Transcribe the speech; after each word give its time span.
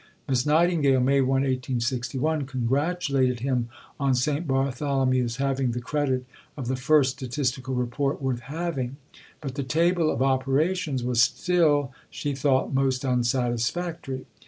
Miss 0.27 0.47
Nightingale 0.47 0.99
(May 0.99 1.21
1, 1.21 1.27
1861) 1.43 2.47
congratulated 2.47 3.41
him 3.41 3.69
on 3.99 4.15
"St. 4.15 4.47
Bartholomew's 4.47 5.35
having 5.35 5.73
the 5.73 5.79
credit 5.79 6.25
of 6.57 6.67
the 6.67 6.75
first 6.75 7.11
Statistical 7.11 7.75
Report 7.75 8.19
worth 8.19 8.39
having," 8.39 8.95
but 9.41 9.53
the 9.53 9.61
table 9.61 10.09
of 10.09 10.23
operations 10.23 11.03
was 11.03 11.21
still, 11.21 11.91
she 12.09 12.33
thought, 12.33 12.73
most 12.73 13.05
unsatisfactory. 13.05 14.25